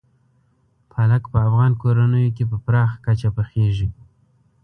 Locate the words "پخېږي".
3.37-3.89